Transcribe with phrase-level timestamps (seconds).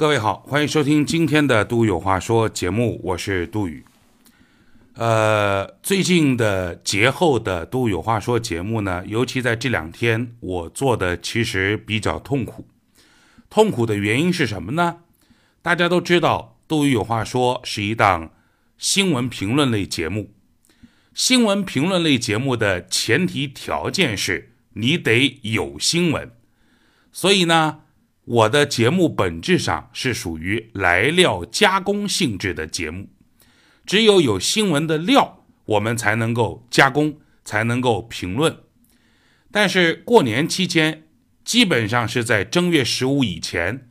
[0.00, 3.84] 各位好，欢迎收听今天的《都有话说》节目，我是杜宇。
[4.94, 12.66] 呃，最近的节后的《都有话说》节目呢，尤其在这两天，我做的其实比较痛苦。
[13.50, 15.00] 痛苦的原因是什么呢？
[15.60, 18.30] 大家都知道，《杜宇有话说》是一档
[18.78, 20.32] 新闻评论类节目。
[21.12, 26.30] 新闻评论类节目的前提条件是你得有新闻，
[27.12, 27.80] 所以呢。
[28.24, 33.08] 我的节目本质上是属于来料加工性质的节目，
[33.84, 38.56] 只有有新闻的料，我们才能够加工，才能够评论。
[39.50, 41.04] 但是过年期间，
[41.44, 43.88] 基本上是在正月十五以前，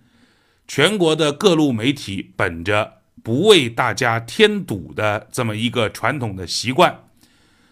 [0.68, 7.04] 全国的各路媒体本着不为大家添堵的这么一个传统的习惯，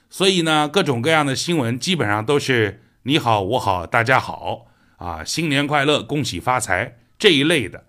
[0.09, 4.66] 所以呢，各种各样的新闻基本上都是你好我好大家好。
[4.97, 7.85] 啊，新年快乐，恭喜发财这一类的，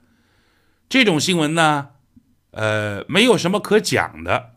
[0.91, 1.89] 这种新闻呢，
[2.51, 4.53] 呃，没有什么可讲的，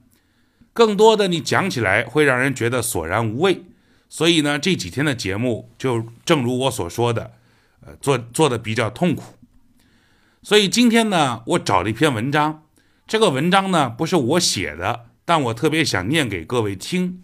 [0.73, 3.63] 更多的你讲起来会让人觉得索然无味，
[4.09, 7.31] 所以呢，这几天的节目就正如我所说的，
[7.85, 9.35] 呃，做做的比较痛苦。
[10.43, 12.65] 所以今天呢，我找了一篇文章，
[13.07, 17.23] 这个文章呢不是我写的，但我特别想念给各位听。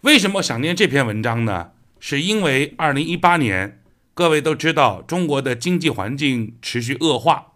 [0.00, 1.72] 为什么想念这篇文章呢？
[2.00, 3.82] 是因为二零一八年。
[4.16, 7.52] 各位都知道，中国的经济环境持续恶化。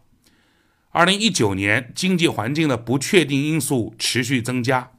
[0.90, 4.90] 二零一九年，经济环境的不确定因素持续增加。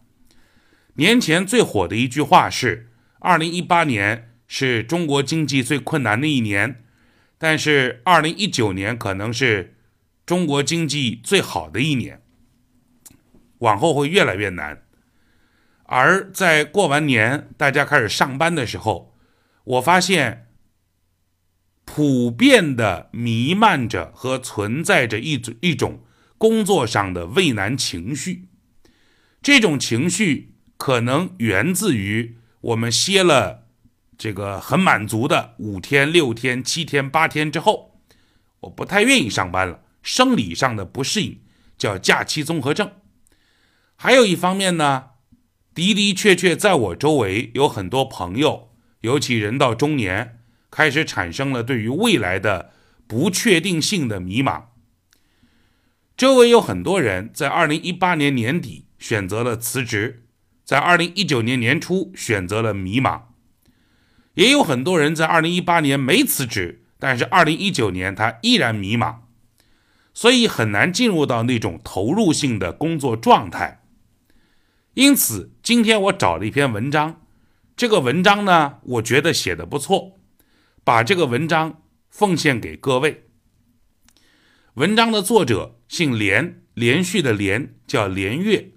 [0.95, 2.89] 年前最火的一句话是
[3.21, 6.83] ：“二零一八年是中国经济最困难的一年，
[7.37, 9.75] 但是二零一九年可能是
[10.25, 12.23] 中国经济最好的一年。”
[13.59, 14.81] 往后会越来越难。
[15.83, 19.15] 而在过完年，大家开始上班的时候，
[19.63, 20.47] 我发现。
[21.93, 25.99] 普遍的弥漫着和存在着一种一种
[26.37, 28.47] 工作上的畏难情绪，
[29.41, 33.67] 这种情绪可能源自于我们歇了
[34.17, 37.99] 这个很满足的五天、六天、七天、八天之后，
[38.61, 41.41] 我不太愿意上班了，生理上的不适应
[41.77, 42.89] 叫假期综合症。
[43.97, 45.07] 还有一方面呢，
[45.75, 48.69] 的的确确在我周围有很多朋友，
[49.01, 50.37] 尤其人到中年。
[50.71, 52.71] 开始产生了对于未来的
[53.05, 54.63] 不确定性的迷茫。
[56.17, 60.23] 周围有很多人在二零一八年年底选择了辞职，
[60.63, 63.23] 在二零一九年年初选择了迷茫，
[64.35, 69.15] 也有很多人在二零一八年没辞职，但是二零一九年他依然迷茫，
[70.13, 73.83] 所以很难进入到那种投入性的工作状态。
[74.93, 77.21] 因此，今天我找了一篇文章，
[77.75, 80.19] 这个文章呢，我觉得写的不错。
[80.83, 83.25] 把这个文章奉献给各位。
[84.75, 88.71] 文章的作者姓连，连续的连，叫连岳。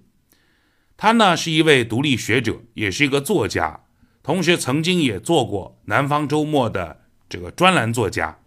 [0.97, 3.85] 他呢是一位独立学者，也是一个作家，
[4.21, 8.39] 同时曾经也做过《南方周末》的这个专栏作家，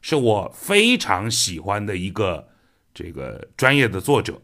[0.00, 2.48] 是我非常喜欢的一个
[2.94, 4.40] 这个专业的作者。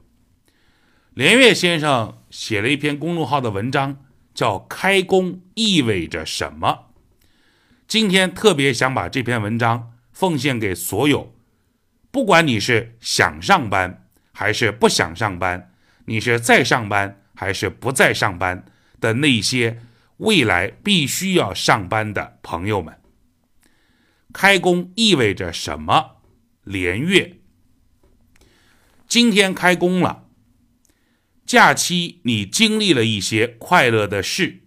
[1.14, 4.04] 连岳先生写了一篇公众号的文章，
[4.34, 6.68] 叫《开工意味着什么》。
[7.88, 11.36] 今天特别想把这篇文章奉献给所有，
[12.10, 15.72] 不管你是想上班还是不想上班，
[16.06, 18.64] 你是在上班还是不在上班
[19.00, 19.80] 的那些
[20.16, 23.00] 未来必须要上班的朋友们。
[24.32, 26.16] 开工意味着什么？
[26.64, 27.38] 连月，
[29.06, 30.24] 今天开工了。
[31.46, 34.62] 假期你经历了一些快乐的事，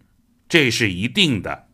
[0.48, 1.69] 这是一定的。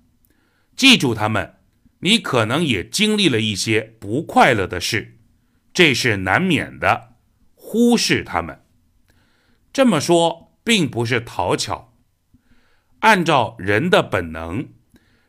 [0.75, 1.55] 记住他们，
[1.99, 5.17] 你可能也经历了一些不快乐的事，
[5.73, 7.15] 这是难免的。
[7.53, 8.61] 忽视他们，
[9.71, 11.93] 这么说并不是讨巧。
[12.99, 14.67] 按照人的本能，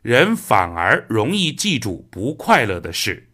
[0.02, 3.30] 人反而容易记住不快乐的事。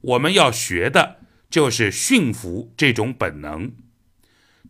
[0.00, 1.20] 我们要学的
[1.50, 3.72] 就是驯服这种本能，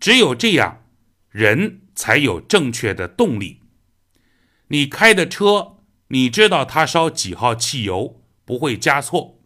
[0.01, 0.85] 只有这样，
[1.31, 3.61] 人才有正确的动力。
[4.67, 5.76] 你开的车。
[6.09, 9.41] 你知道他烧几号汽油不会加错，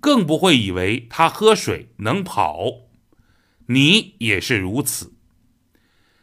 [0.00, 2.88] 更不会以为他喝水能跑。
[3.66, 5.14] 你也是如此。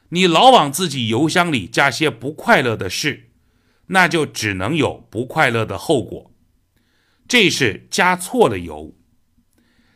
[0.10, 3.32] 你老往自己油箱里加些不快乐的事，
[3.88, 6.32] 那就只能有不快乐的后果。
[7.28, 8.96] 这是加错了油，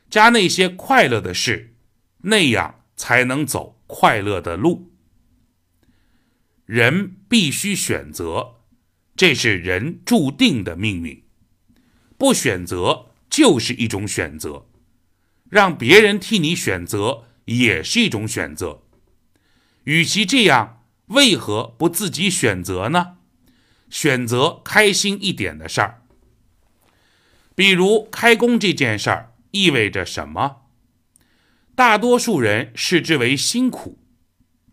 [0.10, 1.76] 加那些快乐的事，
[2.20, 4.92] 那样才能走快乐的路。
[6.66, 8.57] 人必须选择。
[9.18, 11.24] 这是人注定的命运，
[12.18, 14.68] 不选择就是一种选择。
[15.50, 18.84] 让别人替你选择也是一种选择。
[19.86, 23.18] 与其这样，为何不自己选择呢？
[23.90, 26.04] 选择开心一点的事儿，
[27.56, 30.68] 比如开工这件事儿意味着什么？
[31.74, 33.98] 大多数人视之为辛苦，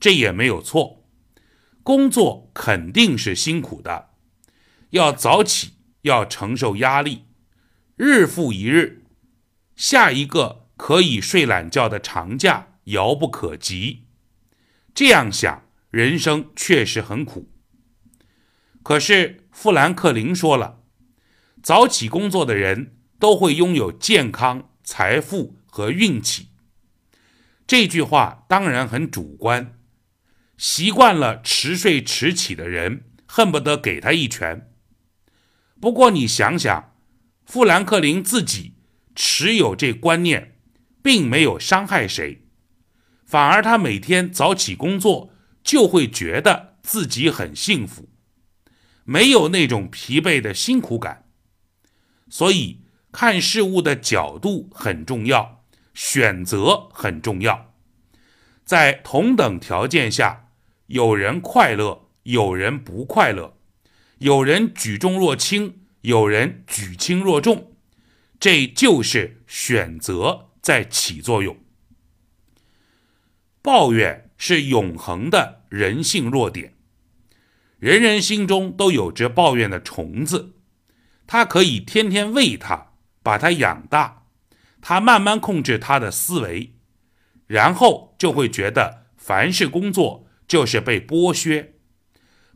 [0.00, 1.04] 这也没有错。
[1.84, 4.13] 工作肯定是辛苦的，
[4.94, 7.24] 要早起，要承受压力，
[7.96, 9.02] 日复一日，
[9.74, 14.04] 下一个可以睡懒觉的长假遥不可及。
[14.94, 17.50] 这样想，人生确实很苦。
[18.84, 20.84] 可是富兰克林说了，
[21.60, 26.50] 早起工作的人都会拥有健康、财富和运气。
[27.66, 29.76] 这句话当然很主观，
[30.56, 34.70] 习惯了迟睡迟起的人恨不得给他一拳。
[35.84, 36.94] 不过你想想，
[37.44, 38.72] 富兰克林自己
[39.14, 40.56] 持有这观念，
[41.02, 42.46] 并没有伤害谁，
[43.26, 45.28] 反而他每天早起工作
[45.62, 48.08] 就会觉得自己很幸福，
[49.04, 51.26] 没有那种疲惫的辛苦感。
[52.30, 52.80] 所以
[53.12, 55.66] 看事物的角度很重要。
[55.92, 57.74] 选择很重要，
[58.64, 60.48] 在同等条件下，
[60.86, 63.58] 有人快乐，有人不快乐，
[64.18, 67.72] 有人举重若轻，有人举轻若重，
[68.38, 71.56] 这就是选择在起作用。
[73.60, 76.74] 抱怨是永恒的人性弱点，
[77.78, 80.54] 人人心中都有着抱怨的虫子，
[81.26, 84.22] 它可以天天喂它，把它养大。
[84.86, 86.74] 他慢慢控制他的思维，
[87.46, 91.73] 然后就会觉得凡是工作就是被剥削，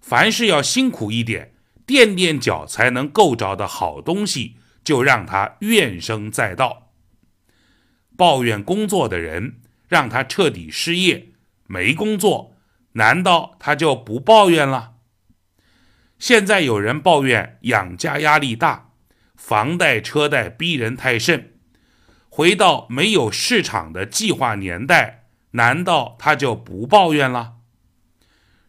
[0.01, 1.55] 凡事要辛苦一点、
[1.87, 6.93] 垫垫脚才能够着的好东西，就让他怨声载道。
[8.17, 11.29] 抱怨工作的人，让他彻底失业、
[11.67, 12.57] 没工作，
[12.93, 14.95] 难道他就不抱怨了？
[16.19, 18.91] 现在有人抱怨养家压力大，
[19.37, 21.55] 房贷车贷逼人太甚。
[22.29, 27.58] 回到没有市场的计划年代，难道他就不抱怨了？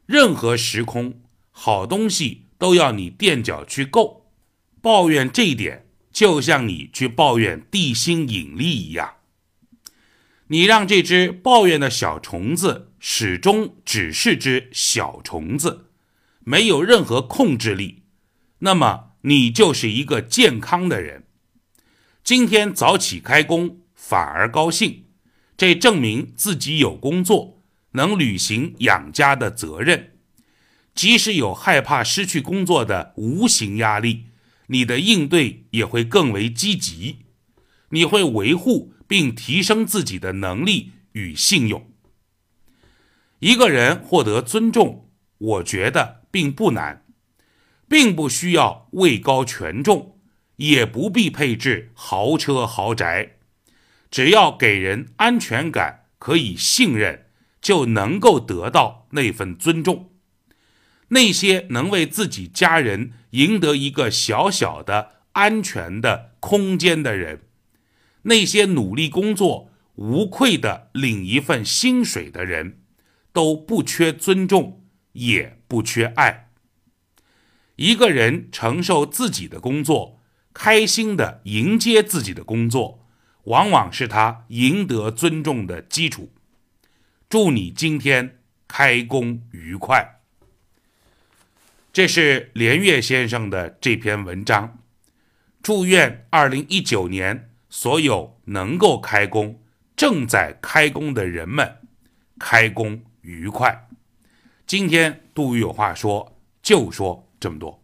[0.10, 1.22] 任何时空，
[1.52, 4.32] 好东西都要你垫脚去够。
[4.82, 9.18] 抱怨这一点，就像你去抱怨地心引力一样。
[10.48, 15.92] 你让这只抱怨的小虫子始终只是只小虫子，
[16.40, 18.02] 没有任何控制力，
[18.62, 21.26] 那么你就是一个健康的人。
[22.24, 25.04] 今天早起开工反而高兴，
[25.56, 27.59] 这证明自己有工作，
[27.92, 30.18] 能履行养家的责任。
[30.94, 34.26] 即使有害怕失去工作的无形压力，
[34.68, 37.20] 你的应对也会更为积极。
[37.90, 41.90] 你会维护并提升自己的能力与信用。
[43.40, 47.06] 一个人获得尊重，我觉得并不难，
[47.88, 50.16] 并不需要位高权重。
[50.58, 53.38] 也不必配置豪车豪宅，
[54.12, 57.28] 只要给人安全感，可以信任，
[57.62, 60.12] 就能够得到那份尊重。
[61.10, 67.42] 那些能为自己家人赢得一个小小的安全的空间的人，
[68.24, 72.80] 那些努力工作、无愧的领一份薪水的人，
[73.34, 76.50] 都不缺尊重，也不缺爱。
[77.76, 80.18] 一个人承受自己的工作。
[80.52, 83.08] 开心的迎接自己的工作，
[83.44, 86.34] 往往是他赢得尊重的基础。
[87.30, 90.20] 祝你今天开工愉快。
[91.94, 94.80] 这是连岳先生的这篇文章。
[95.62, 99.62] 祝愿二零一九年所有能够开工、
[99.96, 101.78] 正在开工的人们
[102.40, 103.88] 开工愉快。
[104.66, 107.79] 今天杜宇有话说，就说这么多。